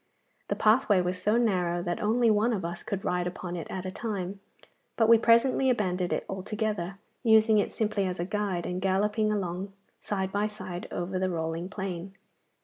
The 0.47 0.55
pathway 0.55 0.99
was 0.99 1.21
so 1.21 1.37
narrow 1.37 1.83
that 1.83 2.01
only 2.01 2.31
one 2.31 2.53
of 2.53 2.65
us 2.65 2.81
could 2.81 3.05
ride 3.05 3.27
upon 3.27 3.55
it 3.55 3.69
at 3.69 3.85
a 3.85 3.91
time, 3.91 4.39
but 4.97 5.07
we 5.07 5.19
presently 5.19 5.69
abandoned 5.69 6.11
it 6.11 6.25
altogether, 6.27 6.97
using 7.21 7.59
it 7.59 7.71
simply 7.71 8.07
as 8.07 8.19
a 8.19 8.25
guide, 8.25 8.65
and 8.65 8.81
galloping 8.81 9.31
along 9.31 9.73
side 9.99 10.31
by 10.31 10.47
side 10.47 10.87
over 10.89 11.19
the 11.19 11.29
rolling 11.29 11.69
plain. 11.69 12.15